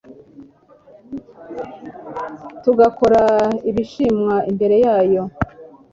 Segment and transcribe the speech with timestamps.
[2.63, 3.21] tugakora
[3.69, 5.33] ibishimwa imbere yayo.'`"